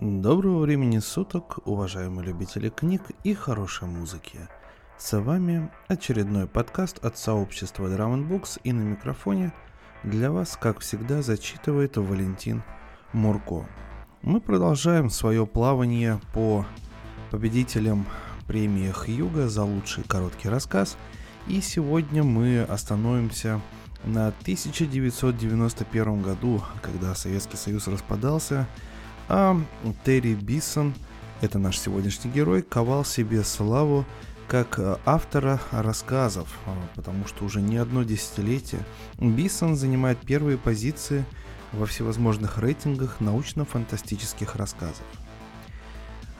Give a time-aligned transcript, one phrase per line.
[0.00, 4.38] Доброго времени суток, уважаемые любители книг и хорошей музыки.
[4.96, 9.52] С вами очередной подкаст от сообщества Drum Books и на микрофоне
[10.02, 12.62] для вас, как всегда, зачитывает Валентин
[13.12, 13.66] Мурко.
[14.22, 16.64] Мы продолжаем свое плавание по
[17.30, 18.06] победителям
[18.46, 20.96] премии Хьюга за лучший короткий рассказ.
[21.46, 23.60] И сегодня мы остановимся
[24.04, 28.66] на 1991 году, когда Советский Союз распадался–
[29.30, 29.56] а
[30.04, 30.92] Терри Бисон,
[31.40, 34.04] это наш сегодняшний герой, ковал себе славу
[34.48, 38.84] как э, автора рассказов, а, потому что уже не одно десятилетие
[39.18, 41.24] Бисон занимает первые позиции
[41.72, 45.04] во всевозможных рейтингах научно-фантастических рассказов.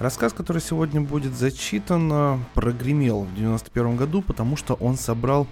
[0.01, 5.47] Рассказ, который сегодня будет зачитан, э, прогремел в 1991 году, потому что он собрал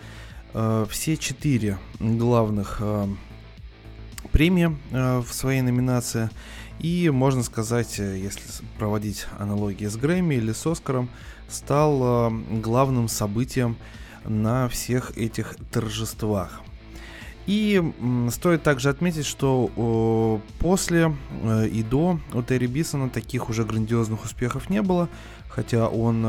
[0.54, 3.06] э, все четыре главных э,
[4.32, 6.30] премии э, в своей номинации.
[6.80, 8.42] И, можно сказать, э, если
[8.78, 11.10] проводить аналогии с Грэмми или с Оскаром,
[11.48, 13.76] стал э, главным событием
[14.24, 16.60] на всех этих торжествах.
[17.46, 17.82] И
[18.30, 24.70] стоит также отметить, что после э, и до у Терри Бисона таких уже грандиозных успехов
[24.70, 25.08] не было,
[25.48, 26.22] хотя он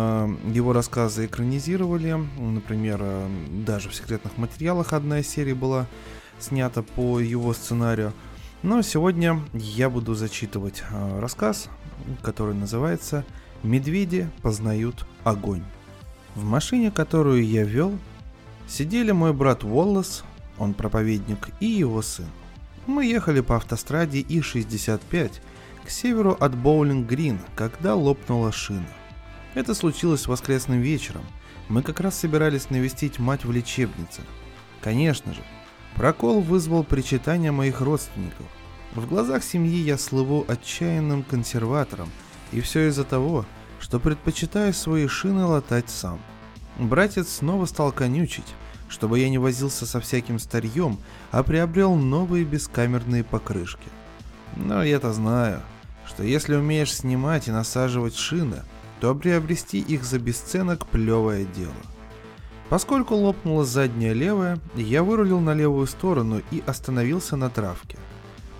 [0.51, 3.03] его рассказы экранизировали, например,
[3.51, 5.85] даже в секретных материалах одна из серий была
[6.39, 8.13] снята по его сценарию.
[8.61, 11.69] Но сегодня я буду зачитывать э, рассказ,
[12.21, 13.23] который называется
[13.63, 15.63] «Медведи познают огонь».
[16.35, 17.97] В машине, которую я вел,
[18.67, 20.25] сидели мой брат Уоллес,
[20.57, 22.27] он проповедник, и его сын.
[22.85, 25.31] Мы ехали по автостраде И-65
[25.85, 28.87] к северу от Боулинг-Грин, когда лопнула шина.
[29.53, 31.23] Это случилось воскресным вечером.
[31.69, 34.21] Мы как раз собирались навестить мать в лечебнице.
[34.81, 35.41] Конечно же,
[35.95, 38.45] Прокол вызвал причитания моих родственников.
[38.93, 42.09] В глазах семьи я слыву отчаянным консерватором,
[42.51, 43.45] и все из-за того,
[43.79, 46.19] что предпочитаю свои шины латать сам.
[46.77, 48.55] Братец снова стал конючить,
[48.87, 50.97] чтобы я не возился со всяким старьем,
[51.31, 53.89] а приобрел новые бескамерные покрышки.
[54.55, 55.61] Но я-то знаю,
[56.07, 58.63] что если умеешь снимать и насаживать шины,
[58.99, 61.73] то приобрести их за бесценок плевое дело–
[62.69, 67.97] Поскольку лопнула задняя левая, я вырулил на левую сторону и остановился на травке.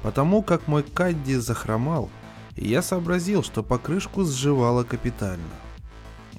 [0.02, 2.09] Потому как мой Кадди захромал,
[2.56, 5.44] я сообразил, что покрышку сживало капитально.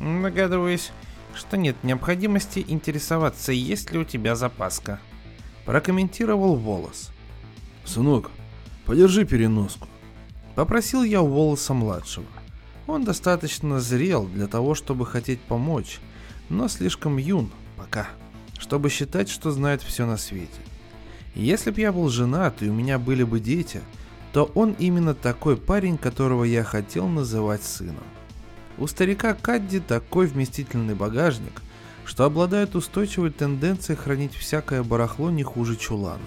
[0.01, 0.91] Догадываюсь,
[1.35, 4.99] что нет необходимости интересоваться, есть ли у тебя запаска.
[5.65, 7.11] Прокомментировал Волос.
[7.85, 8.31] «Сынок,
[8.85, 9.89] подержи переноску»,—
[10.57, 12.27] попросил я Волоса-младшего.
[12.87, 16.01] Он достаточно зрел для того, чтобы хотеть помочь,
[16.49, 18.09] но слишком юн, пока,
[18.59, 20.61] чтобы считать, что знает все на свете.
[21.35, 23.81] Если б я был женат и у меня были бы дети,
[24.33, 28.05] то он именно такой парень, которого я хотел называть сыном.
[28.77, 31.63] У старика Кадди такой вместительный багажник,
[32.05, 36.21] что обладает устойчивой тенденцией хранить всякое барахло не хуже чулана.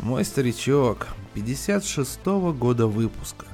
[0.00, 3.46] Мой старичок, 56-го года выпуска.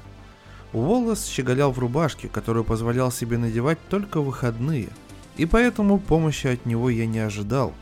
[0.72, 4.88] Волос щеголял в рубашке, которую позволял себе надевать только выходные–
[5.38, 7.72] и поэтому помощи от него я не ожидал,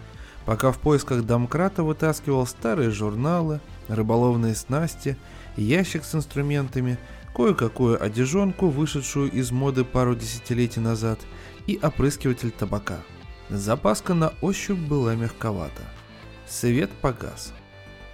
[0.44, 5.16] пока в поисках домкрата вытаскивал старые журналы, рыболовные снасти,
[5.56, 6.98] ящик с инструментами,
[7.34, 11.18] кое-какую одежонку, вышедшую из моды пару десятилетий назад,
[11.66, 12.98] и опрыскиватель табака.
[13.48, 15.82] Запаска на ощупь была мягковата.
[16.46, 17.52] Свет погас.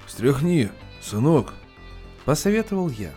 [0.06, 0.70] «Стряхни,
[1.00, 1.54] сынок!»–
[2.25, 3.10] посоветовал я.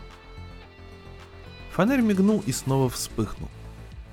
[1.74, 3.50] Фонарь мигнул и снова вспыхнул.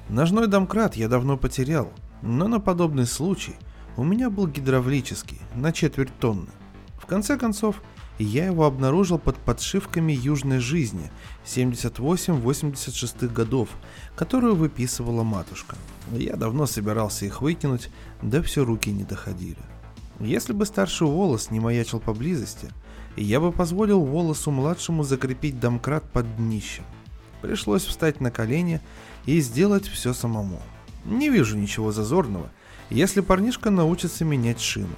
[0.08, 3.56] Ножной домкрат я давно потерял, но на подобный случай
[3.96, 6.48] у меня был гидравлический, на четверть тонны.
[6.96, 7.82] В конце концов,
[8.18, 11.10] я его обнаружил под подшивками Южной жизни
[11.44, 13.68] 78-86 годов,
[14.14, 15.76] которую выписывала матушка.
[16.12, 17.90] Я давно собирался их выкинуть,
[18.22, 19.58] да все руки не доходили.
[20.20, 22.68] Если бы старший волос не маячил поблизости,
[23.16, 26.84] я бы позволил волосу младшему закрепить домкрат под днищем.
[27.40, 28.80] Пришлось встать на колени
[29.26, 30.60] и сделать все самому.
[31.04, 32.50] Не вижу ничего зазорного,
[32.90, 34.94] если парнишка научится менять шину.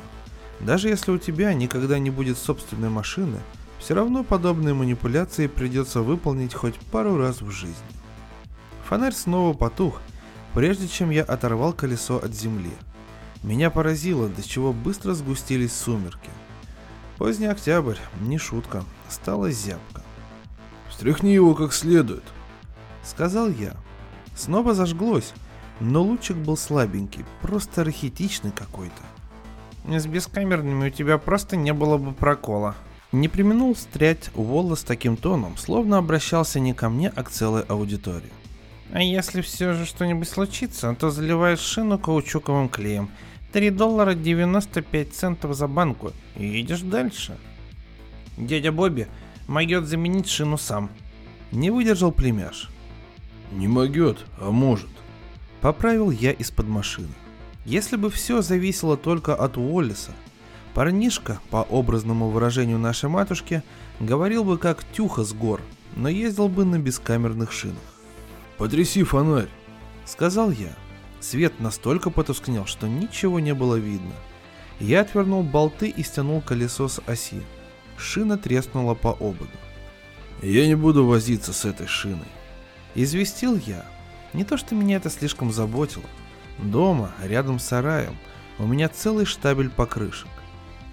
[0.60, 3.38] Даже если у тебя никогда не будет собственной машины,
[3.78, 7.74] все равно подобные манипуляции придется выполнить хоть пару раз в жизни.
[8.88, 10.00] Фонарь снова потух,
[10.52, 12.70] прежде чем я оторвал колесо от земли.
[13.42, 16.30] Меня поразило, до чего быстро сгустились сумерки.
[17.18, 20.02] Поздний октябрь, не шутка, стала зябко.
[20.88, 22.24] «Встряхни его как следует»,—
[23.04, 23.74] сказал я.
[24.34, 25.34] Снова зажглось,
[25.80, 29.02] но лучик был слабенький, просто рахитичный какой-то.
[29.98, 32.74] С бескамерными у тебя просто не было бы прокола.
[33.12, 38.32] Не применул встрять Уоллес таким тоном, словно обращался не ко мне, а к целой аудитории.
[38.92, 43.10] А если все же что-нибудь случится, то заливаешь шину каучуковым клеем.
[43.52, 47.36] 3 доллара 95 центов за банку и едешь дальше.
[48.36, 49.06] Дядя Бобби
[49.46, 50.90] могет заменить шину сам.
[51.52, 52.68] Не выдержал племяш.
[53.52, 54.90] Не могет, а может.
[55.64, 57.14] Поправил я из-под машины.
[57.64, 60.10] Если бы все зависело только от Уоллеса,
[60.74, 63.62] парнишка, по образному выражению нашей матушки,
[63.98, 65.62] говорил бы как тюха с гор,
[65.96, 67.78] но ездил бы на бескамерных шинах.
[68.58, 69.48] «Потряси фонарь»,—
[70.04, 70.76] сказал я.
[71.20, 74.12] Свет настолько потускнел, что ничего не было видно.
[74.80, 77.40] Я отвернул болты и стянул колесо с оси.
[77.96, 79.48] Шина треснула по ободу.
[80.42, 82.28] «Я не буду возиться с этой шиной»,—
[82.94, 83.93] известил я.
[84.34, 86.04] Не то что меня это слишком заботило.
[86.58, 88.16] Дома, рядом с сараем,
[88.58, 90.28] у меня целый штабель покрышек.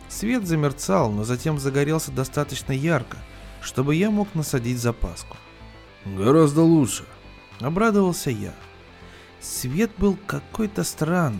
[0.07, 3.17] Свет замерцал, но затем загорелся достаточно ярко,
[3.61, 5.35] чтобы я мог насадить запаску.
[6.05, 7.05] «Гораздо лучше»,
[7.61, 8.53] Обрадовался я.
[9.39, 11.39] Свет был какой-то странный,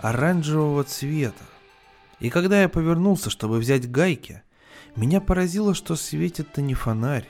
[0.00, 1.44] оранжевого цвета.
[2.20, 4.42] И когда я повернулся, чтобы взять гайки,
[4.96, 7.28] меня поразило, что светит-то не фонарь.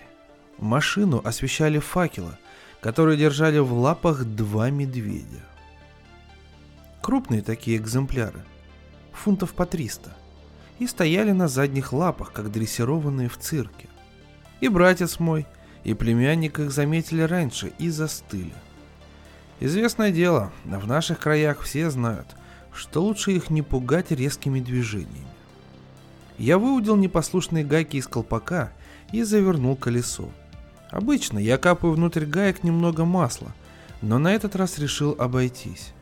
[0.58, 2.38] Машину освещали факелы,
[2.82, 5.40] которые держали в лапах два медведя.
[7.00, 8.44] Крупные такие экземпляры,
[9.12, 10.14] фунтов по 300,
[10.78, 13.88] и стояли на задних лапах, как дрессированные в цирке.
[14.60, 15.46] И братец мой–
[15.84, 18.52] и племянник их заметили раньше и застыли.
[19.60, 22.26] Известное дело, в наших краях все знают,
[22.72, 25.26] что лучше их не пугать резкими движениями.
[26.38, 28.72] Я выудил непослушные гайки из колпака
[29.12, 30.30] и завернул колесо.
[30.92, 33.52] Обычно я капаю внутрь гаек немного масла,
[34.02, 35.94] но на этот раз решил обойтись.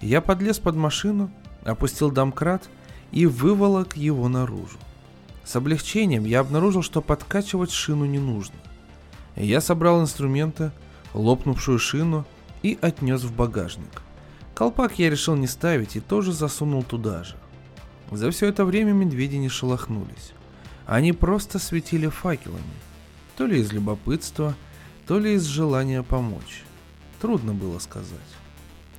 [0.00, 1.30] Я подлез под машину,
[1.64, 2.68] опустил домкрат
[3.12, 4.78] и выволок его наружу.
[5.44, 8.56] С облегчением я обнаружил, что подкачивать шину не нужно.
[9.36, 10.72] Я собрал инструменты,
[11.12, 12.24] лопнувшую шину
[12.62, 14.02] и отнес в багажник.
[14.54, 17.36] Колпак я решил не ставить и тоже засунул туда же.
[18.10, 20.32] За все это время медведи не шелохнулись.
[20.86, 22.62] Они просто светили факелами.
[23.36, 24.54] То ли из любопытства,
[25.06, 26.64] то ли из желания помочь.
[27.20, 28.18] Трудно было сказать.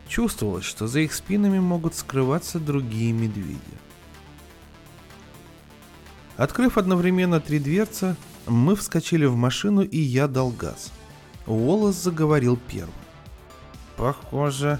[0.08, 3.60] Чувствовалось, что за их спинами могут скрываться другие медведи.
[6.38, 10.92] Открыв одновременно три дверца, мы вскочили в машину, и я дал газ.
[11.48, 12.94] Уоллес заговорил первым.
[13.98, 14.80] Похоже,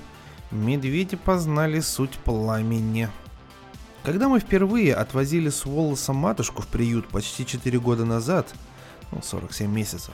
[0.52, 3.10] медведи познали суть пламени.
[4.04, 8.54] Когда мы впервые отвозили с Уоллесом матушку в приют почти 4 года назад,
[9.12, 10.14] ну, 47 месяцев,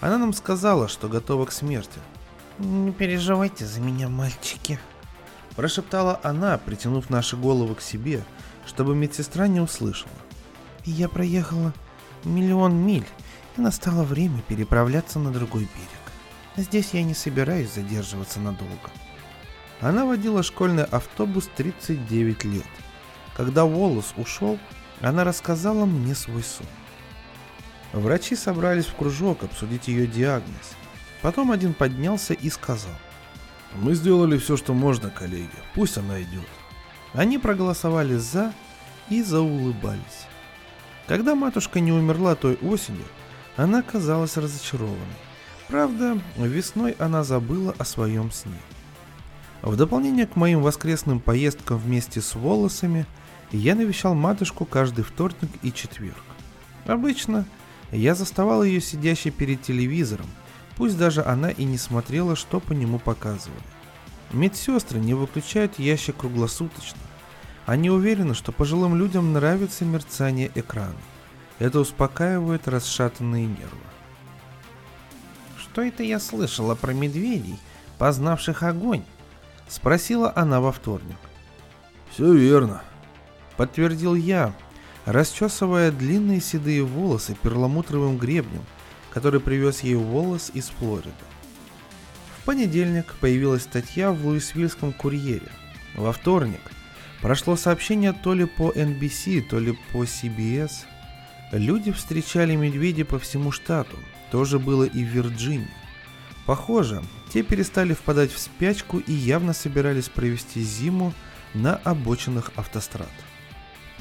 [0.00, 1.98] она нам сказала, что готова к смерти.
[2.58, 4.78] «Не переживайте за меня, мальчики»,–
[5.56, 8.24] прошептала она, притянув наши головы к себе,
[8.66, 10.12] чтобы медсестра не услышала.
[10.84, 11.72] «Я проехала
[12.24, 13.06] миллион миль,
[13.56, 16.06] и настало время переправляться на другой берег.
[16.56, 18.90] Здесь я не собираюсь задерживаться надолго.
[19.80, 22.66] Она водила школьный автобус 39 лет.
[23.36, 24.58] Когда Волос ушел,
[25.00, 26.66] она рассказала мне свой сон.
[27.92, 30.76] Врачи собрались в кружок обсудить ее диагноз.
[31.22, 32.92] Потом один поднялся и сказал.
[33.74, 35.48] Мы сделали все, что можно, коллеги.
[35.74, 36.46] Пусть она идет.
[37.12, 38.52] Они проголосовали за
[39.08, 40.26] и заулыбались.
[41.06, 43.04] Когда матушка не умерла той осенью,
[43.56, 44.98] она казалась разочарованной.
[45.68, 48.58] Правда, весной она забыла о своем сне.
[49.62, 53.06] В дополнение к моим воскресным поездкам вместе с волосами,
[53.50, 56.22] я навещал матушку каждый вторник и четверг.
[56.86, 57.46] Обычно
[57.92, 60.26] я заставал ее сидящей перед телевизором,
[60.76, 63.62] пусть даже она и не смотрела, что по нему показывали.
[64.32, 66.98] Медсестры не выключают ящик круглосуточно,
[67.66, 70.94] они уверены, что пожилым людям нравится мерцание экрана.
[71.58, 73.80] Это успокаивает расшатанные нервы.
[75.58, 77.58] «Что это я слышала про медведей,
[77.98, 79.02] познавших огонь?»—
[79.68, 81.16] спросила она во вторник.
[82.12, 82.82] «Все верно»,—
[83.56, 84.54] подтвердил я,
[85.06, 88.64] расчесывая длинные седые волосы перламутровым гребнем,
[89.10, 91.10] который привез ей волос из Флориды.
[92.38, 95.48] В понедельник появилась статья в Луисвильском курьере.
[95.94, 96.60] Во вторник
[97.20, 100.70] Прошло сообщение то ли по NBC, то ли по CBS.
[101.52, 103.96] Люди встречали медведей по всему штату.
[104.30, 105.68] Тоже было и в Вирджинии.
[106.44, 111.12] Похоже, те перестали впадать в спячку и явно собирались провести зиму
[111.54, 113.10] на обочинах автострад.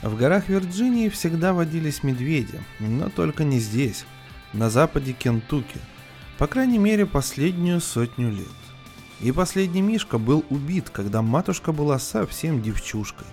[0.06, 4.06] В горах Вирджинии всегда водились медведи, но только не здесь,
[4.54, 5.80] на западе Кентукки,
[6.38, 8.46] по крайней мере последнюю сотню лет.
[9.20, 13.26] И последний Мишка был убит, когда матушка была совсем девчушкой.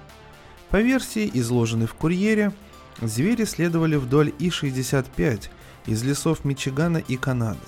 [0.70, 2.54] По версии, изложенной в курьере,
[3.02, 5.50] Звери следовали вдоль И-65
[5.84, 7.58] из лесов Мичигана и Канады.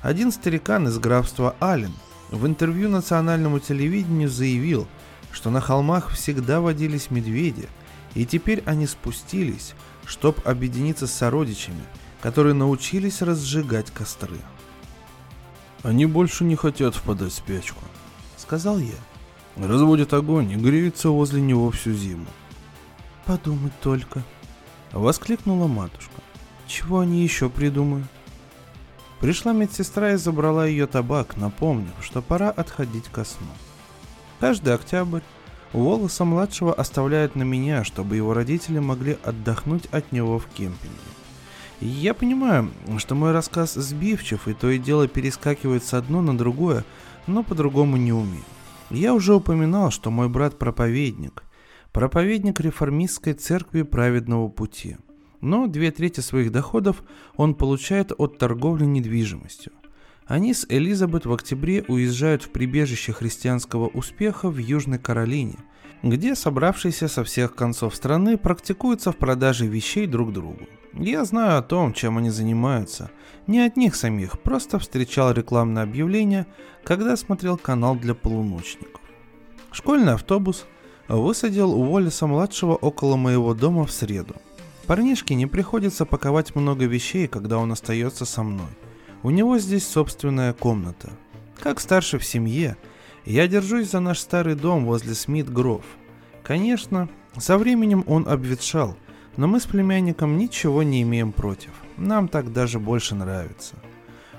[0.00, 1.92] Один старикан из графства Аллен
[2.32, 4.88] в интервью национальному телевидению заявил,
[5.30, 7.68] что на холмах всегда водились медведи,
[8.14, 11.82] и теперь они спустились, чтобы объединиться с сородичами,
[12.20, 14.38] которые научились разжигать костры.
[15.82, 17.82] Они больше не хотят впадать в спячку,
[18.36, 18.96] Сказал я.
[19.56, 22.26] разводят огонь и греются возле него всю зиму.
[23.24, 24.22] Подумать только.
[24.92, 26.12] Воскликнула матушка.
[26.66, 28.06] Чего они еще придумают?
[29.20, 33.46] Пришла медсестра и забрала ее табак, напомнив, что пора отходить ко сну.
[34.40, 35.20] Каждый октябрь
[35.72, 40.98] волоса младшего оставляют на меня, чтобы его родители могли отдохнуть от него в кемпинге.
[41.80, 46.84] Я понимаю, что мой рассказ сбивчив и то и дело перескакивает с одно на другое,
[47.26, 48.44] но по-другому не умею.
[48.90, 51.44] Я уже упоминал, что мой брат проповедник,
[51.92, 54.96] проповедник реформистской церкви праведного пути.
[55.40, 57.02] Но две трети своих доходов
[57.36, 59.72] он получает от торговли недвижимостью.
[60.26, 65.58] Они с Элизабет в октябре уезжают в прибежище христианского успеха в Южной Каролине,
[66.02, 70.66] где собравшиеся со всех концов страны практикуются в продаже вещей друг другу.
[70.94, 73.10] Я знаю о том, чем они занимаются.
[73.46, 76.46] Не от них самих, просто встречал рекламное объявление,
[76.84, 79.00] когда смотрел канал для полуночников.
[79.72, 80.66] Школьный автобус
[81.08, 84.36] высадил Уоллеса-младшего около моего дома в среду.
[84.86, 88.68] Парнишке не приходится паковать много вещей, когда он остается со мной.
[89.22, 91.10] У него здесь собственная комната.
[91.60, 92.76] Как старший в семье,
[93.24, 95.84] я держусь за наш старый дом возле Смит-Гров.
[96.42, 98.96] Конечно, со временем он обветшал,
[99.36, 101.70] но мы с племянником ничего не имеем против.
[101.96, 103.76] Нам так даже больше нравится.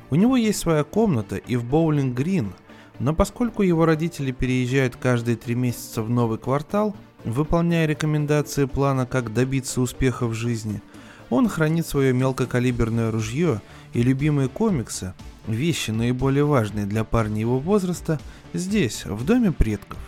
[0.09, 2.53] У него есть своя комната и в Боулинг-Грин,
[2.99, 9.33] но поскольку его родители переезжают каждые три месяца в новый квартал, выполняя рекомендации плана «Как
[9.33, 10.81] добиться успеха в жизни»,
[11.29, 13.61] он хранит свое мелкокалиберное ружье
[13.93, 15.13] и любимые комиксы,
[15.47, 18.19] вещи наиболее важные для парня его возраста,
[18.53, 19.99] здесь, в доме предков.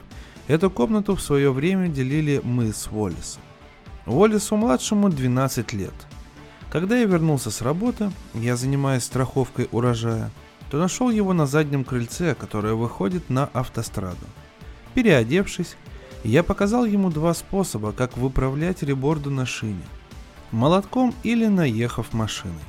[0.47, 3.41] Эту комнату в свое время делили мы с Уоллесом.
[4.05, 5.93] Уоллесу-младшему 12 лет.
[6.69, 10.29] Когда я вернулся с работы, я занимаюсь страховкой урожая,
[10.69, 14.25] то нашел его на заднем крыльце, которое выходит на автостраду.
[14.93, 15.77] Переодевшись,
[16.23, 19.83] я показал ему два способа, как выправлять реборду на шине.
[20.51, 22.61] Молотком или наехав машиной.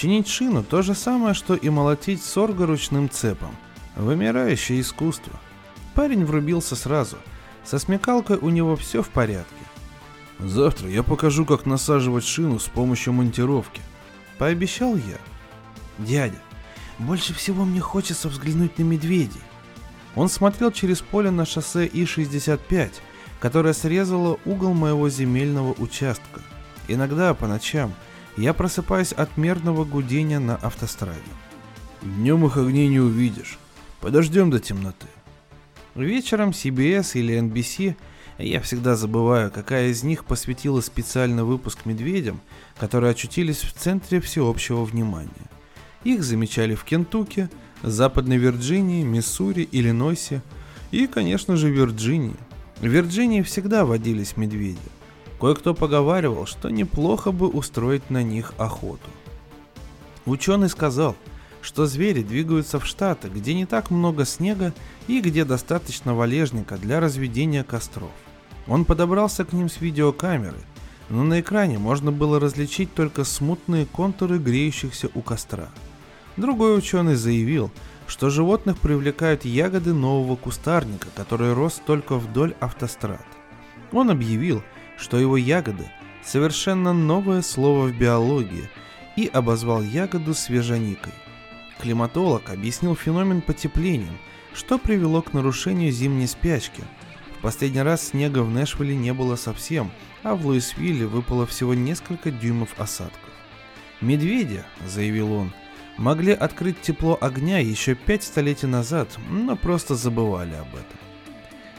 [0.00, 3.54] Чинить шину то же самое, что и молотить сорго ручным цепом.
[3.96, 5.38] Вымирающее искусство.
[5.94, 7.18] Парень врубился сразу.
[7.66, 9.62] Со смекалкой у него все в порядке.
[10.38, 13.82] Завтра я покажу, как насаживать шину с помощью монтировки.
[14.38, 15.18] Пообещал я.
[15.98, 16.40] Дядя,
[16.98, 19.42] больше всего мне хочется взглянуть на медведей.
[20.16, 22.90] Он смотрел через поле на шоссе И-65,
[23.38, 26.40] которое срезало угол моего земельного участка.
[26.88, 27.92] Иногда по ночам
[28.40, 31.20] я просыпаюсь от мерного гудения на автостраде.
[32.00, 33.58] Днем их огней не увидишь.
[34.00, 35.08] Подождем до темноты.
[35.94, 37.96] Вечером CBS или NBC,
[38.38, 42.40] я всегда забываю, какая из них посвятила специальный выпуск медведям,
[42.78, 45.50] которые очутились в центре всеобщего внимания.
[46.04, 47.50] Их замечали в Кентукки,
[47.82, 50.40] Западной Вирджинии, Миссури, Иллинойсе
[50.92, 52.36] и, конечно же, Вирджинии.
[52.78, 54.78] В Вирджинии всегда водились медведи.
[55.40, 59.08] Кое-кто поговаривал, что неплохо бы устроить на них охоту.
[60.26, 61.16] Ученый сказал,
[61.62, 64.74] что звери двигаются в штаты, где не так много снега
[65.08, 68.10] и где достаточно валежника для разведения костров.
[68.66, 70.60] Он подобрался к ним с видеокамеры,
[71.08, 75.70] но на экране можно было различить только смутные контуры греющихся у костра.
[76.36, 77.70] Другой ученый заявил,
[78.06, 83.24] что животных привлекают ягоды нового кустарника, который рос только вдоль автострад.
[83.92, 84.62] Он объявил,
[85.00, 85.90] что его ягоды–
[86.22, 88.68] совершенно новое слово в биологии
[89.16, 91.12] и обозвал ягоду свежаникой.
[91.80, 94.18] Климатолог объяснил феномен потеплением,
[94.52, 96.82] что привело к нарушению зимней спячки.
[97.38, 99.90] В последний раз снега в Нэшвилле не было совсем,
[100.22, 103.30] а в Луисвилле выпало всего несколько дюймов осадков.
[104.02, 105.52] «Медведи»,— заявил он,—
[106.00, 110.98] могли открыть тепло огня еще пять столетий назад, но просто забывали об этом.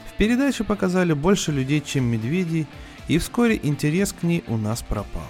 [0.06, 2.66] В передаче показали больше людей, чем медведей,
[3.08, 5.26] и вскоре интерес к ней у нас пропал.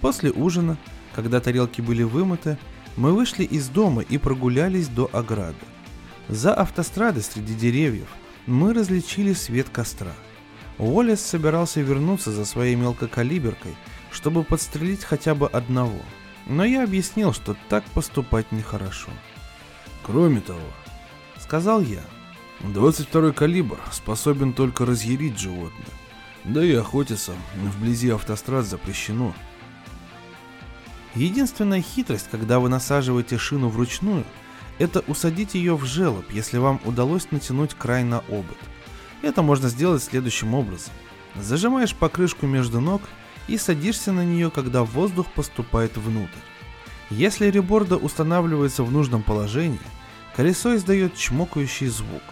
[0.00, 0.78] После ужина,
[1.14, 2.58] когда тарелки были вымыты,
[2.96, 5.56] мы вышли из дома и прогулялись до ограды.
[6.28, 8.08] За автострадой среди деревьев
[8.46, 10.12] мы различили свет костра.
[10.78, 13.76] Уоллес собирался вернуться за своей мелкокалиберкой,
[14.10, 16.00] чтобы подстрелить хотя бы одного.
[16.46, 19.10] Но я объяснил, что так поступать нехорошо.
[20.02, 20.60] Кроме того,
[21.50, 22.02] Сказал я,
[22.60, 25.88] 22 калибр способен только разъярить животное,
[26.50, 29.32] Да и охотиться вблизи автострад запрещено.
[31.14, 34.24] Единственная хитрость, когда вы насаживаете шину вручную,
[34.80, 38.58] это усадить ее в желоб, если вам удалось натянуть край на обод.
[39.22, 40.92] Это можно сделать следующим образом.
[41.36, 43.02] Зажимаешь покрышку между ног
[43.46, 46.40] и садишься на нее, когда воздух поступает внутрь.
[47.10, 49.78] Если реборда устанавливается в нужном положении,
[50.34, 52.22] колесо издает чмокающий звук.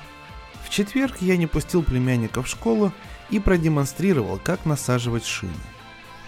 [0.64, 2.92] В четверг я не пустил племянника в школу
[3.30, 5.52] и продемонстрировал, как насаживать шины.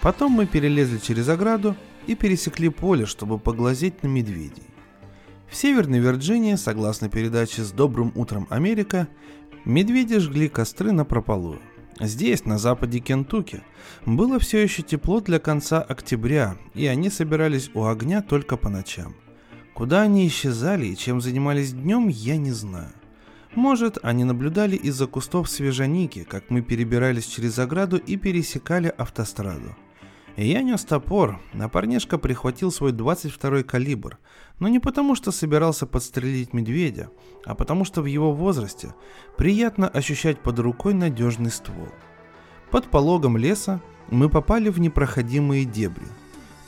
[0.01, 1.75] Потом мы перелезли через ограду
[2.07, 4.63] и пересекли поле, чтобы поглазеть на медведей.
[5.49, 9.07] В Северной Вирджинии, согласно передаче «С добрым утром, Америка»,
[9.65, 11.59] медведи жгли костры на прополую.
[11.99, 13.61] Здесь, на западе Кентукки,
[14.05, 19.15] было все еще тепло для конца октября, и они собирались у огня только по ночам.
[19.73, 22.93] Куда они исчезали и чем занимались днем, я не знаю.
[23.55, 29.75] Может, они наблюдали из-за кустов свежаники, как мы перебирались через ограду и пересекали автостраду.
[30.37, 34.17] Я нес топор, а парнишка прихватил свой 22-й калибр,
[34.59, 37.09] но не потому, что собирался подстрелить медведя,
[37.45, 38.95] а потому что в его возрасте
[39.37, 41.89] приятно ощущать под рукой надежный ствол.
[42.69, 46.07] Под пологом леса мы попали в непроходимые дебри.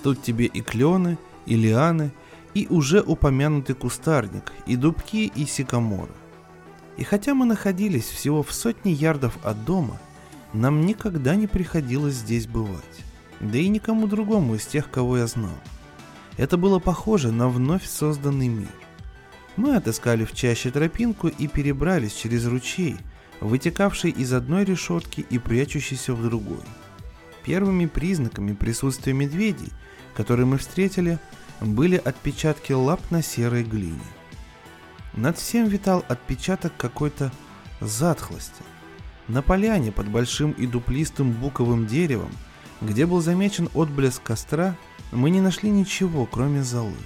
[0.03, 2.11] Тут тебе и клены, и лианы,
[2.53, 6.11] и уже упомянутый кустарник, и дубки, и сикаморы.
[6.97, 9.99] И хотя мы находились всего в сотне ярдов от дома,
[10.53, 13.03] нам никогда не приходилось здесь бывать
[13.43, 15.57] да и никому другому из тех, кого я знал.
[16.37, 18.71] Это было похоже на вновь созданный мир.
[19.55, 22.97] Мы отыскали в чаще тропинку и перебрались через ручей,
[23.39, 26.63] вытекавший из одной решетки и прячущийся в другой.
[27.43, 29.69] Первыми признаками присутствия медведей,
[30.15, 31.19] которые мы встретили,
[31.59, 33.99] были отпечатки лап на серой глине.
[35.13, 37.31] Над всем витал отпечаток какой-то
[37.79, 38.63] затхлости.
[39.27, 42.31] На поляне под большим и дуплистым буковым деревом
[42.83, 44.75] где был замечен отблеск костра,
[45.11, 46.97] мы не нашли ничего, кроме золы.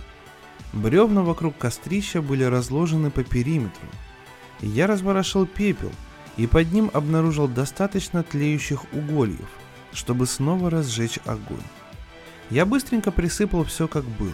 [0.73, 3.87] Бревна вокруг кострища были разложены по периметру.
[4.59, 5.91] Я разворошил пепел
[6.35, 9.48] и под ним обнаружил достаточно тлеющих угольев,
[9.93, 11.61] чтобы снова разжечь огонь.
[12.50, 14.33] Я быстренько присыпал все как было.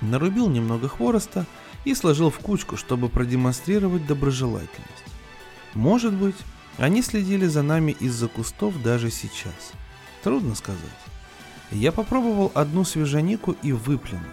[0.00, 1.44] Нарубил немного хвороста
[1.92, 5.04] сложил в кучку, чтобы продемонстрировать доброжелательность.
[5.74, 6.36] Может быть,
[6.78, 9.72] они следили за нами из-за кустов даже сейчас–
[10.24, 10.80] Трудно сказать.
[11.70, 14.24] Я попробовал одну свежанику и выплюнул.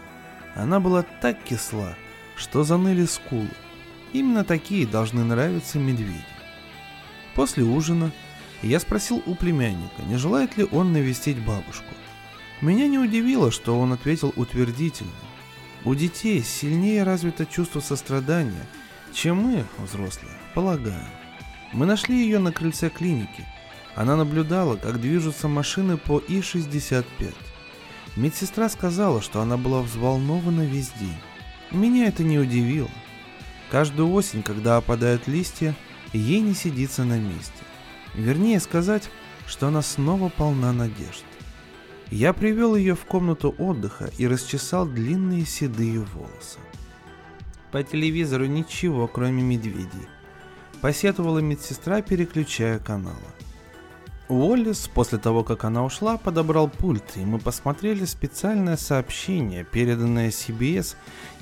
[0.56, 1.98] Она была так кисла,
[2.38, 3.50] что заныли скулы.
[4.14, 6.24] Именно такие должны нравиться медведи.
[7.36, 8.14] После ужина
[8.62, 11.94] я спросил у племянника, не желает ли он навестить бабушку.
[12.62, 15.12] Меня не удивило, что он ответил утвердительно.
[15.86, 18.66] У детей сильнее развито чувство сострадания,
[19.14, 21.10] чем мы, взрослые, полагаем.
[21.74, 23.46] Мы нашли ее на крыльце клиники–
[23.96, 27.34] она наблюдала, как движутся машины по И-65.
[28.16, 31.18] Медсестра сказала, что она была взволнована весь день.
[31.72, 32.90] Меня это не удивило.
[33.70, 35.76] Каждую осень, когда опадают листья,
[36.14, 37.64] ей не сидится на месте.
[38.14, 39.10] Вернее сказать,
[39.46, 41.24] что она снова полна надежд.
[42.12, 46.60] Я привел ее в комнату отдыха и расчесал длинные седые волосы.
[47.72, 50.08] По телевизору ничего, кроме медведей.
[50.82, 53.16] Посетовала медсестра, переключая каналы.
[54.28, 60.96] Уоллес, после того, как она ушла, подобрал пульт, и мы посмотрели специальное сообщение, переданное CBS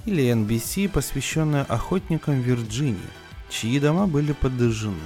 [0.06, 3.00] или NBC, посвященное охотникам Вирджинии,
[3.50, 4.98] чьи дома были подожжены.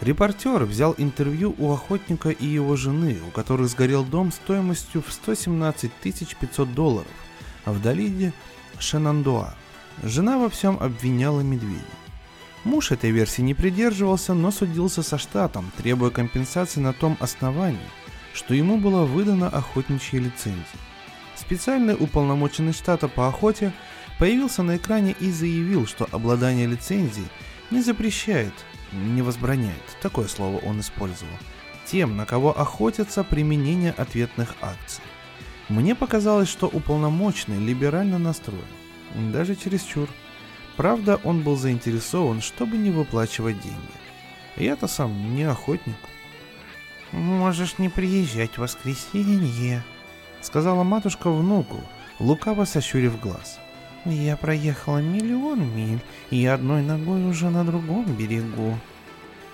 [0.00, 5.90] Репортер взял интервью у охотника и его жены, у которых сгорел дом стоимостью в 117
[5.92, 7.10] 500 долларов,
[7.64, 8.32] а в долине
[8.78, 9.54] Шенандуа.
[10.04, 11.82] Жена во всем обвиняла медведя.
[12.62, 17.80] Муж этой версии не придерживался, но судился со штатом, требуя компенсации на том основании,
[18.34, 20.64] что ему была выдана охотничья лицензия.
[21.34, 23.72] Специальный уполномоченный штата по охоте
[24.18, 27.28] появился на экране и заявил, что обладание лицензией
[27.70, 28.52] не запрещает,
[28.92, 31.34] не возбраняет, такое слово он использовал,
[31.86, 35.02] тем, на кого охотятся применение ответных акций.
[35.68, 38.62] Мне показалось, что уполномоченный либерально настроен,
[39.14, 40.08] даже чересчур.
[40.76, 43.76] Правда, он был заинтересован, чтобы не выплачивать деньги.
[44.56, 45.96] Я-то сам не охотник.
[47.12, 49.82] «Можешь не приезжать в воскресенье»,—
[50.42, 51.80] сказала матушка внуку,
[52.18, 53.58] лукаво сощурив глаз.
[54.04, 58.78] «Я проехала миллион миль и одной ногой уже на другом берегу».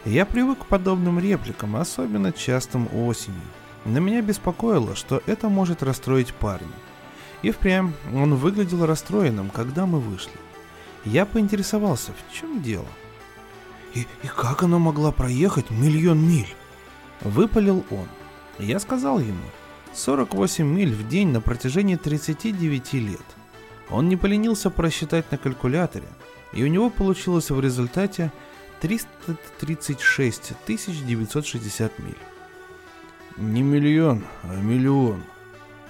[0.05, 3.41] Я привык к подобным репликам, особенно частым осенью.
[3.87, 6.69] Но меня беспокоило, что это может расстроить парня.
[7.43, 10.33] И впрямь он выглядел расстроенным, когда мы вышли.
[11.07, 12.87] Я поинтересовался, в чем дело.
[13.95, 16.55] И, и как она могла проехать миллион миль?
[17.23, 18.07] Выпалил он.
[18.59, 19.45] Я сказал ему,
[19.95, 23.25] 48 миль в день на протяжении 39 лет.
[23.91, 26.09] Он не поленился просчитать на калькуляторе,
[26.53, 28.33] и у него получилось в результате
[28.81, 32.17] 336 960 миль.
[33.37, 35.23] Не миллион, а миллион.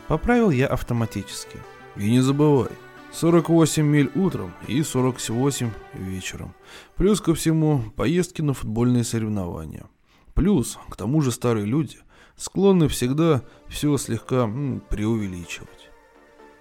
[0.08, 1.58] Поправил я автоматически.
[1.96, 2.70] И не забывай,
[3.12, 6.54] 48 миль утром и 48 вечером.
[6.96, 9.86] Плюс ко всему поездки на футбольные соревнования.
[10.34, 11.98] Плюс, к тому же старые люди
[12.36, 15.83] склонны всегда все слегка м, преувеличивать.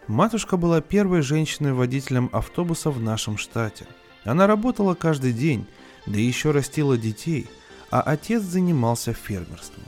[0.08, 3.88] Матушка была первой женщиной-водителем автобуса в нашем штате.
[4.26, 5.66] Она работала каждый день,
[6.06, 7.48] да еще растила детей,
[7.90, 9.86] а отец занимался фермерством.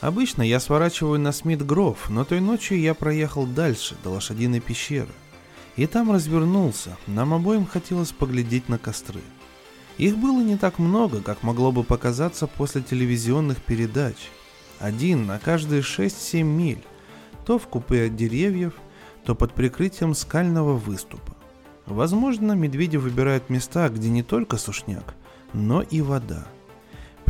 [0.00, 5.12] Обычно я сворачиваю на Смит Гров, но той ночью я проехал дальше, до лошадиной пещеры.
[5.76, 9.20] И там развернулся, нам обоим хотелось поглядеть на костры.
[9.98, 14.16] Их было не так много, как могло бы показаться после телевизионных передач.
[14.78, 16.82] Один на каждые 6-7 миль,
[17.44, 18.74] то в купе от деревьев,
[19.24, 21.36] то под прикрытием скального выступа.
[21.86, 25.14] Возможно, медведи выбирают места, где не только сушняк,
[25.52, 26.46] но и вода–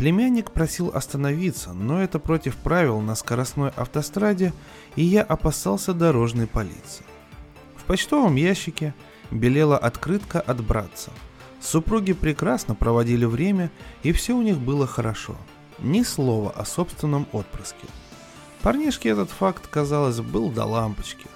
[0.01, 4.51] Племянник просил остановиться, но это против правил на скоростной автостраде,
[4.95, 7.05] и я опасался дорожной полиции.
[7.75, 8.95] В почтовом ящике
[9.29, 11.11] белела открытка от братца.
[11.59, 13.69] Супруги прекрасно проводили время,
[14.01, 15.37] и все у них было хорошо.
[15.77, 17.85] Ни слова о собственном отпрыске.
[18.61, 21.27] Парнишке этот факт, казалось, был до лампочки.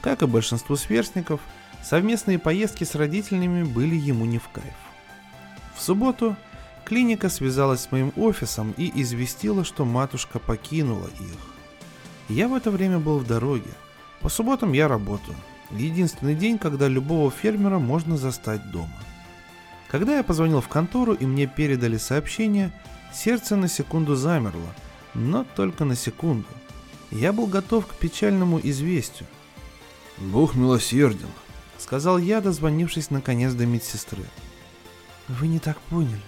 [0.00, 1.40] Как и большинству сверстников,
[1.82, 4.74] совместные поездки с родителями были ему не в кайф.
[5.76, 6.36] В субботу–
[6.90, 11.38] Клиника связалась с моим офисом и известила, что матушка покинула их.
[12.28, 13.70] Я в это время был в дороге.
[14.20, 15.36] По субботам я работаю.
[15.70, 18.90] Единственный день, когда любого фермера можно застать дома.
[19.86, 22.72] Когда я позвонил в контору и мне передали сообщение,
[23.14, 24.74] сердце на секунду замерло,
[25.14, 26.48] но только на секунду.
[27.10, 29.28] Я был готов к печальному известию.
[30.18, 31.30] «Бог милосерден»,—
[31.78, 34.24] сказал я, дозвонившись наконец до медсестры.
[35.28, 36.20] «Вы не так поняли»,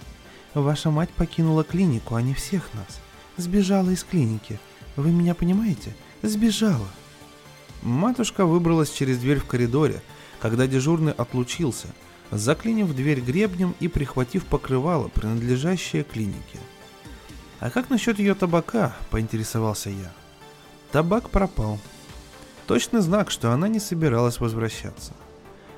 [0.55, 3.01] Ваша мать покинула клинику, а не всех нас.
[3.39, 4.61] Сбежала из клиники.
[4.97, 5.95] Вы меня понимаете?
[6.21, 6.89] Сбежала.
[7.81, 10.03] Матушка выбралась через дверь в коридоре,
[10.41, 11.89] когда дежурный отлучился,
[12.31, 16.59] заклинив дверь гребнем и прихватив покрывало, принадлежащее клинике.
[17.63, 20.11] «А как насчет ее табака?»– поинтересовался я.
[20.91, 21.79] Табак пропал.
[22.67, 25.13] Точный знак, что она не собиралась возвращаться.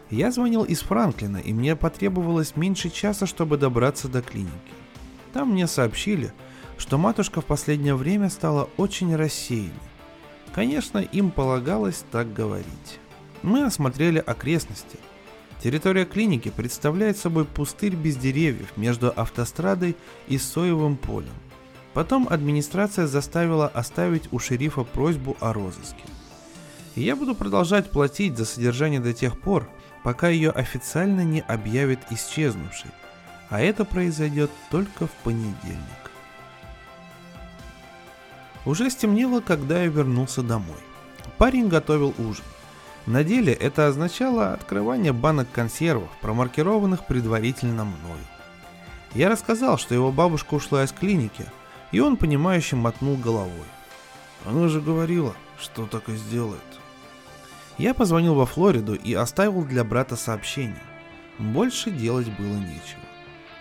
[0.09, 4.55] Я звонил из Франклина, и мне потребовалось меньше часа, чтобы добраться до клиники.
[5.35, 6.33] Там мне сообщили,
[6.79, 9.75] что матушка в последнее время стала очень рассеянной.
[10.55, 12.99] Конечно, им полагалось так говорить.
[13.43, 14.99] Мы осмотрели окрестности.
[15.63, 19.97] Территория клиники представляет собой пустырь без деревьев между автострадой
[20.29, 21.35] и соевым полем.
[21.95, 26.03] Потом администрация заставила оставить у шерифа просьбу о розыске.
[26.97, 29.69] Я буду продолжать платить за содержание до тех пор,
[30.03, 32.91] пока ее официально не объявят исчезнувшей,
[33.49, 36.11] а это произойдет только в понедельник.
[38.67, 40.79] Уже стемнело, когда я вернулся домой.
[41.39, 42.45] Парень готовил ужин.
[43.07, 48.25] На деле это означало открывание банок консервов, промаркированных предварительно мною.
[49.15, 51.45] Я рассказал, что его бабушка ушла из клиники,
[51.95, 53.69] и он понимающе мотнул головой.
[54.45, 56.61] Она же говорила, что так и сделает.
[57.79, 60.83] Я позвонил во Флориду и оставил для брата сообщение.
[61.39, 63.01] Больше делать было нечего.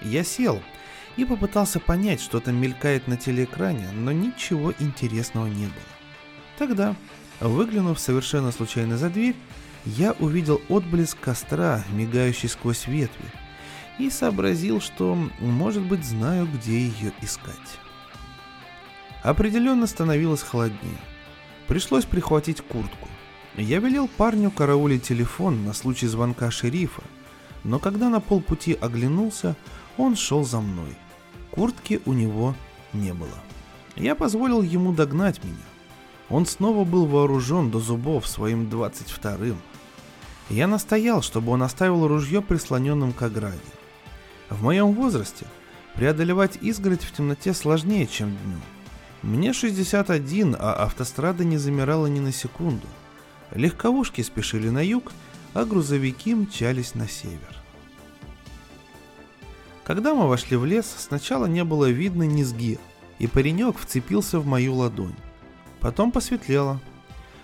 [0.01, 0.59] Я сел
[1.15, 5.93] и попытался понять, что там мелькает на телеэкране, но ничего интересного не было.
[6.57, 6.95] Тогда,
[7.39, 9.35] выглянув совершенно случайно за дверь,
[9.85, 13.25] я увидел отблеск костра, мигающий сквозь ветви,
[13.99, 17.82] и сообразил, что, может быть, знаю, где ее искать.
[19.23, 20.99] Определенно становилось холоднее.
[21.67, 23.07] Пришлось прихватить куртку.
[23.55, 27.01] Я велел парню караулить телефон на случай звонка шерифа,
[27.63, 29.55] но когда на полпути оглянулся,
[29.97, 30.97] он шел за мной.
[31.51, 32.53] Куртки у него
[32.91, 33.37] не было.
[33.95, 35.55] Я позволил ему догнать меня.
[36.29, 39.57] Он снова был вооружен до зубов своим 22-м.
[40.49, 43.59] Я настоял, чтобы он оставил ружье прислоненным к ограде.
[44.49, 45.45] В моем возрасте
[45.95, 48.61] преодолевать изгородь в темноте сложнее, чем днем.
[49.23, 52.87] Мне 61, а автострада не замирала ни на секунду–
[53.55, 55.11] Легковушки спешили на юг,
[55.53, 57.61] а грузовики мчались на север.
[59.83, 62.79] Когда мы вошли в лес, сначала не было видно низги,
[63.19, 65.15] и паренек вцепился в мою ладонь.
[65.81, 66.79] Потом посветлело.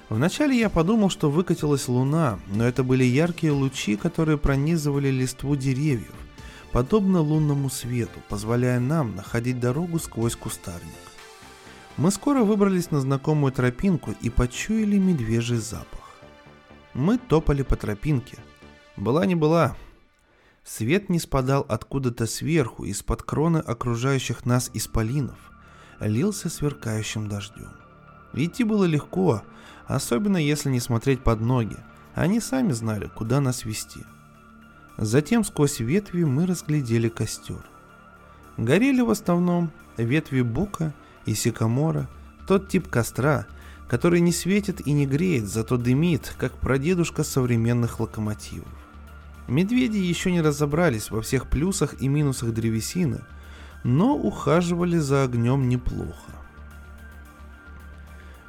[0.07, 6.15] Вначале я подумал, что выкатилась луна, но это были яркие лучи, которые пронизывали листву деревьев,
[6.71, 11.08] подобно лунному свету, позволяя нам находить дорогу сквозь кустарник.
[11.99, 15.99] Мы скоро выбрались на знакомую тропинку и почуяли медвежий запах.
[16.93, 18.37] Мы топали по тропинке.
[18.95, 19.75] Была не была.
[20.63, 25.37] Свет не спадал откуда-то сверху, из-под кроны окружающих нас исполинов,
[25.99, 27.73] лился сверкающим дождем.
[28.31, 29.41] Идти было легко,
[29.85, 31.75] особенно если не смотреть под ноги.
[32.15, 34.05] Они сами знали, куда нас вести.
[34.95, 37.69] Затем сквозь ветви мы разглядели костер.
[38.55, 42.09] Горели в основном ветви бука и сикамора,
[42.47, 43.45] тот тип костра,
[43.87, 48.67] который не светит и не греет, зато дымит, как прадедушка современных локомотивов.
[49.47, 53.21] Медведи еще не разобрались во всех плюсах и минусах древесины,
[53.83, 56.31] но ухаживали за огнем неплохо.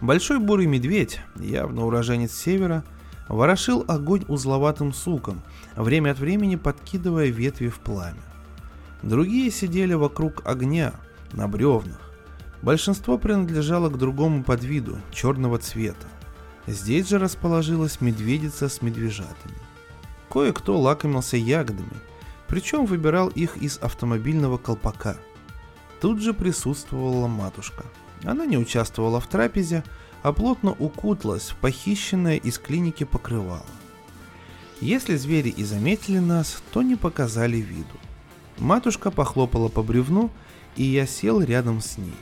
[0.00, 2.85] Большой бурый медведь, явно уроженец севера,
[3.28, 5.42] ворошил огонь узловатым суком,
[5.76, 8.22] время от времени подкидывая ветви в пламя.
[9.02, 10.94] Другие сидели вокруг огня,
[11.33, 12.09] на бревнах.
[12.62, 16.06] Большинство принадлежало к другому подвиду, черного цвета.
[16.66, 19.56] Здесь же расположилась медведица с медвежатами.
[20.28, 21.96] Кое-кто лакомился ягодами,
[22.46, 25.16] причем выбирал их из автомобильного колпака.
[26.00, 27.84] Тут же присутствовала матушка.
[28.24, 29.82] Она не участвовала в трапезе,
[30.22, 33.64] а плотно укуталась в похищенное из клиники покрывало.
[34.80, 37.86] Если звери и заметили нас, то не показали виду.
[38.58, 40.30] Матушка похлопала по бревну,
[40.76, 42.14] и я сел рядом с ней.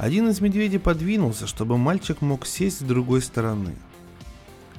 [0.00, 3.76] Один из медведей подвинулся, чтобы мальчик мог сесть с другой стороны.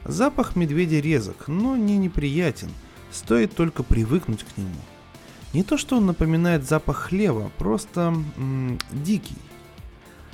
[0.04, 2.72] Запах медведя резок, но не неприятен,
[3.12, 4.82] стоит только привыкнуть к нему.
[5.54, 9.38] Не то, что он напоминает запах хлеба, просто м- дикий.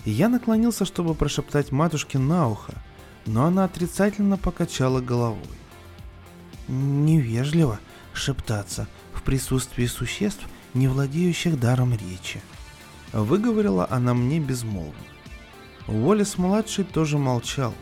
[0.05, 2.71] Я наклонился, чтобы прошептать матушке на ухо,
[3.25, 5.57] но она отрицательно покачала головой.
[6.69, 7.81] Невежливо
[8.13, 12.41] шептаться в присутствии существ, не владеющих даром речи.
[13.13, 14.93] Выговорила она мне безмолвно.
[15.87, 17.73] Уоллес-младший тоже молчал.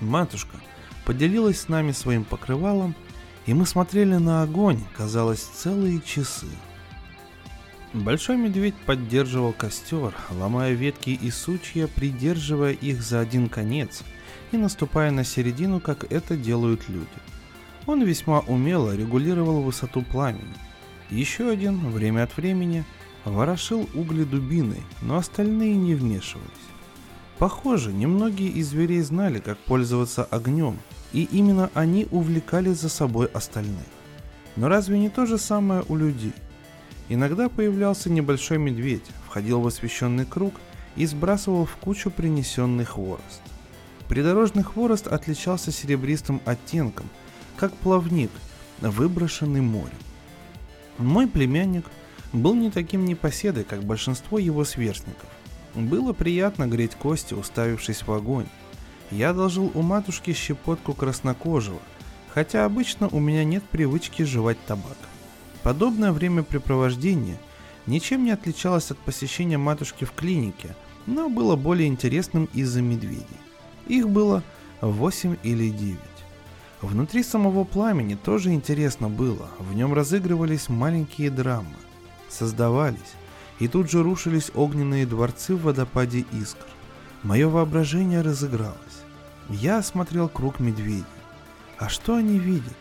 [0.00, 0.56] Матушка
[1.04, 2.94] поделилась с нами своим покрывалом,
[3.46, 6.46] и мы смотрели на огонь, казалось, целые часы.
[7.94, 14.02] Большой медведь поддерживал костер, ломая ветки и сучья, придерживая их за один конец
[14.52, 17.06] и наступая на середину, как это делают люди.
[17.86, 20.54] Он весьма умело регулировал высоту пламени.
[21.08, 22.84] Еще один, время от времени,
[23.26, 26.46] ворошил угли дубиной, но остальные не вмешивались.
[27.38, 30.78] Похоже, немногие из зверей знали, как пользоваться огнем,
[31.12, 33.84] и именно они увлекали за собой остальных.
[34.56, 36.32] Но разве не то же самое у людей?
[37.08, 40.54] Иногда появлялся небольшой медведь, входил в освещенный круг
[40.96, 43.42] и сбрасывал в кучу принесенный хворост.
[44.08, 47.06] Придорожный хворост отличался серебристым оттенком,
[47.56, 48.30] как плавник,
[48.80, 49.98] выброшенный морем.
[50.98, 51.84] Мой племянник
[52.32, 55.28] был не таким непоседой, как большинство его сверстников.
[55.74, 58.46] Было приятно греть кости, уставившись в огонь.
[59.10, 61.80] Я одолжил у матушки щепотку краснокожего,
[62.32, 64.96] хотя обычно у меня нет привычки жевать табак.
[65.62, 67.38] Подобное времяпрепровождение
[67.86, 70.74] ничем не отличалось от посещения матушки в клинике,
[71.06, 73.26] но было более интересным из-за медведей.
[73.86, 74.42] Их было
[74.80, 75.98] 8 или 9.
[76.82, 81.76] Внутри самого пламени тоже интересно было, в нем разыгрывались маленькие драмы,
[82.28, 83.14] создавались,
[83.58, 86.66] и тут же рушились огненные дворцы в водопаде искр.
[87.22, 88.76] Мое воображение разыгралось.
[89.48, 91.04] Я осмотрел круг медведей.
[91.78, 92.76] А что они видят?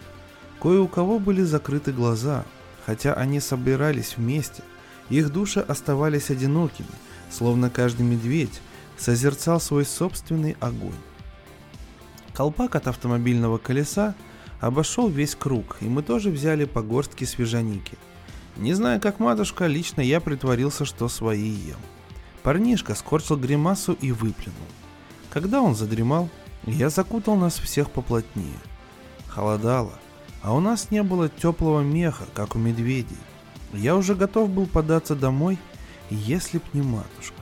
[0.62, 2.45] Кое у кого были закрыты глаза,
[2.86, 4.63] хотя они собирались вместе,
[5.10, 6.88] их души оставались одинокими,
[7.29, 8.62] словно каждый медведь
[8.97, 10.93] созерцал свой собственный огонь.
[12.34, 14.15] Колпак от автомобильного колеса
[14.60, 17.97] обошел весь круг, и мы тоже взяли по горстке свежаники.
[18.57, 21.77] Не зная, как матушка, лично я притворился, что свои ем.
[22.41, 24.67] Парнишка скорчил гримасу и выплюнул.
[25.29, 26.29] Когда он задремал,
[26.65, 28.59] я закутал нас всех поплотнее.
[29.27, 29.93] Холодало,
[30.41, 33.17] а у нас не было теплого меха, как у медведей.
[33.73, 35.59] Я уже готов был податься домой,
[36.09, 37.35] если б не матушка.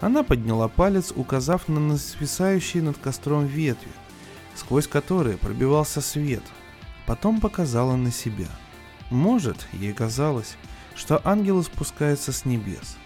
[0.00, 3.90] Она подняла палец, указав на свисающие над костром ветви,
[4.54, 6.42] сквозь которые пробивался свет.
[7.06, 8.48] Потом показала на себя.
[9.10, 10.56] Может, ей казалось,
[10.94, 12.96] что ангелы спускаются с небес.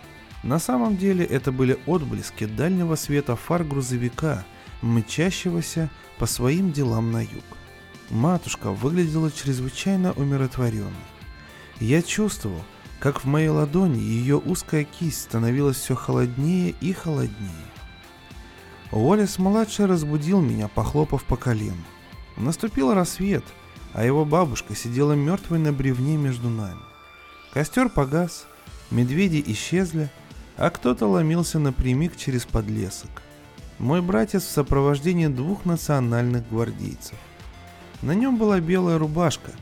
[0.42, 4.44] На самом деле это были отблески дальнего света фар грузовика,
[4.80, 7.44] мчащегося по своим делам на юг.
[8.08, 10.90] Матушка выглядела чрезвычайно умиротворенной.
[11.78, 12.62] Я чувствовал,
[12.98, 17.50] как в моей ладони ее узкая кисть становилась все холоднее и холоднее.
[18.92, 21.84] Уоллес-младший разбудил меня, похлопав по колену.
[22.36, 23.44] Наступил рассвет,
[23.92, 26.80] а его бабушка сидела мертвой на бревне между нами.
[27.52, 28.46] Костер погас,
[28.90, 30.10] медведи исчезли,
[30.56, 33.10] а кто-то ломился напрямик через подлесок.
[33.78, 37.18] Мой братец в сопровождении двух национальных гвардейцев.
[38.02, 39.52] На нем была белая рубашка,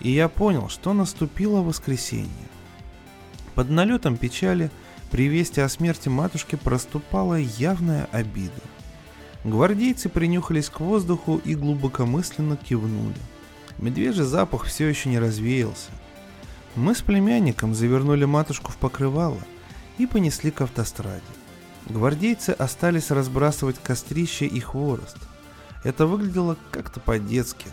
[0.00, 2.30] и я понял, что наступило воскресенье.
[3.54, 4.70] Под налетом печали
[5.10, 8.62] при вести о смерти матушки проступала явная обида.
[9.44, 13.14] Гвардейцы принюхались к воздуху и глубокомысленно кивнули.
[13.78, 15.90] Медвежий запах все еще не развеялся.
[16.76, 19.40] Мы с племянником завернули матушку в покрывало
[19.98, 21.22] и понесли к автостраде.
[21.86, 25.18] Гвардейцы остались разбрасывать кострище и хворост.
[25.82, 27.66] Это выглядело как-то по-детски.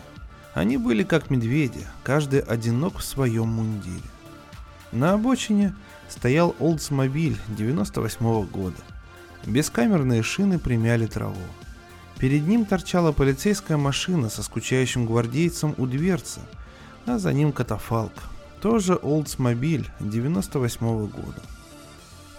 [0.54, 4.02] Они были как медведи, каждый одинок в своем мундире.
[4.92, 5.74] На обочине
[6.10, 8.82] стоял Oldsmobile 98 -го года.
[9.46, 11.40] Бескамерные шины примяли траву.
[12.22, 16.38] Перед ним торчала полицейская машина со скучающим гвардейцем у дверцы,
[17.04, 18.12] а за ним катафалк,
[18.60, 21.42] тоже Oldsmobile 98 -го года.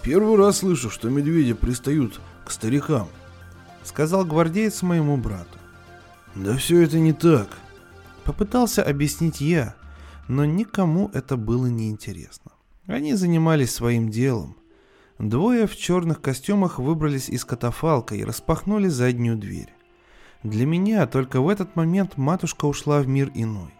[0.01, 3.09] «Первый раз слышу, что медведи пристают к старикам»,—
[3.83, 5.57] сказал гвардеец моему брату.
[6.33, 7.49] «Да все это не так»,—
[8.23, 9.75] попытался объяснить я,
[10.29, 12.53] но никому это было не интересно.
[12.87, 14.55] Они занимались своим делом,
[15.19, 19.71] Двое в черных костюмах выбрались из катафалка и распахнули заднюю дверь.
[20.41, 23.73] Для меня только в этот момент матушка ушла в мир иной.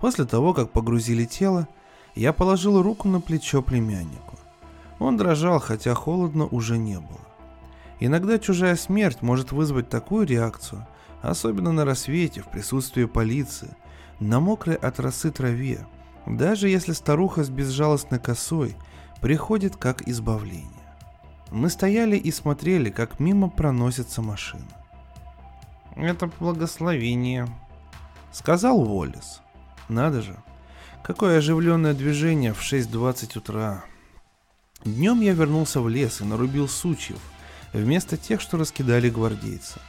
[0.00, 1.68] После того, как погрузили тело,
[2.14, 4.38] я положил руку на плечо племяннику.
[4.98, 7.20] Он дрожал, хотя холодно уже не было.
[8.00, 10.86] Иногда чужая смерть может вызвать такую реакцию,
[11.22, 13.74] особенно на рассвете, в присутствии полиции,
[14.18, 15.86] на мокрой от росы траве,
[16.26, 18.74] даже если старуха с безжалостной косой–
[19.20, 20.68] приходит как избавление.
[21.50, 24.66] Мы стояли и смотрели, как мимо проносится машина.
[25.96, 27.48] «Это благословение»,—
[28.32, 29.40] сказал Уоллес.
[29.88, 30.36] «Надо же,
[31.04, 33.84] какое оживленное движение в 6.20 утра».
[34.84, 37.20] Днем я вернулся в лес и нарубил сучьев,
[37.72, 39.80] вместо тех, что раскидали гвардейцы.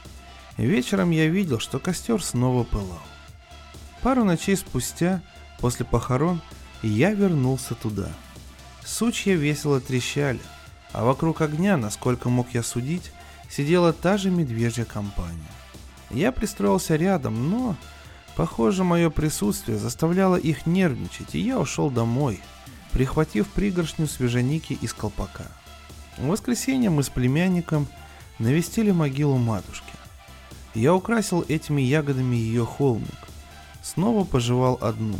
[0.56, 3.02] Вечером я видел, что костер снова пылал.
[4.02, 5.20] Пару ночей спустя,
[5.60, 6.40] после похорон,
[6.82, 8.08] я вернулся туда—
[8.86, 10.40] Сучья весело трещали,
[10.92, 13.10] а вокруг огня, насколько мог я судить,
[13.50, 15.50] сидела та же медвежья компания.
[16.10, 17.76] Я пристроился рядом, но,
[18.36, 22.40] похоже, мое присутствие заставляло их нервничать, и я ушел домой,
[22.92, 25.50] прихватив пригоршню свежаники из колпака.
[26.16, 27.88] В воскресенье мы с племянником
[28.38, 29.92] навестили могилу матушки.
[30.74, 33.18] Я украсил этими ягодами ее холмик.
[33.82, 35.18] Снова пожевал одну.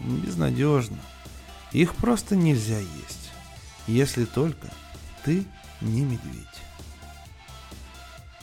[0.00, 0.98] Безнадежно.
[1.74, 3.32] Их просто нельзя есть,
[3.88, 4.68] если только
[5.24, 5.44] ты
[5.80, 6.46] не медведь.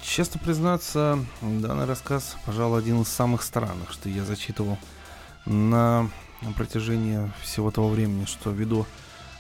[0.01, 4.77] Честно признаться, данный рассказ, пожалуй, один из самых странных, что я зачитывал
[5.45, 6.09] на
[6.57, 8.85] протяжении всего того времени, что веду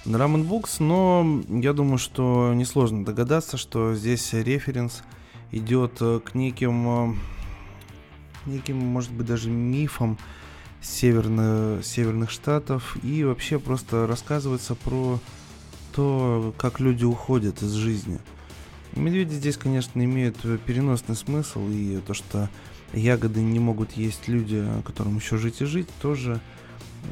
[0.05, 5.03] Drum Books, но я думаю, что несложно догадаться, что здесь референс
[5.51, 7.19] идет к неким,
[8.45, 10.17] неким, может быть, даже мифам,
[10.81, 15.19] северно, северных штатов и вообще просто рассказывается про
[15.93, 18.19] то, как люди уходят из жизни.
[18.95, 22.49] Медведи здесь, конечно, имеют переносный смысл, и то, что
[22.93, 26.41] ягоды не могут есть люди, которым еще жить и жить, тоже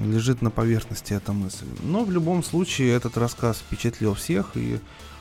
[0.03, 1.65] лежит на поверхности эта мысль.
[1.83, 4.79] Но в любом случае этот рассказ впечатлил всех, и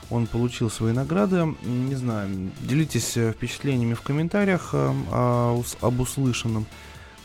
[0.09, 1.55] он получил свои награды.
[1.63, 6.65] Не знаю, делитесь впечатлениями в комментариях э, о, об услышанном.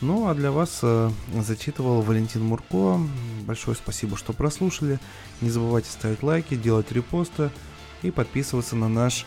[0.01, 1.09] Ну а для вас э,
[1.41, 2.99] зачитывал Валентин Мурко.
[3.45, 4.99] Большое спасибо, что прослушали.
[5.41, 7.49] Не забывайте ставить лайки, делать репосты
[8.01, 9.25] и подписываться на наш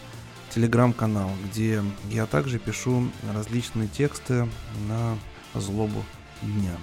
[0.55, 4.49] телеграм-канал, где я также пишу различные тексты
[4.89, 5.19] на
[5.55, 6.05] злобу
[6.43, 6.77] дня.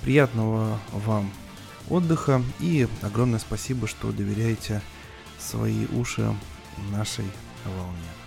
[0.00, 1.30] Приятного вам
[1.88, 4.80] отдыха и огромное спасибо, что доверяете
[5.38, 6.34] свои уши
[6.90, 7.26] нашей
[7.64, 8.21] волне.